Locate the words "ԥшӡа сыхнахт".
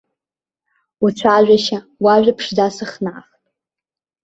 2.37-3.41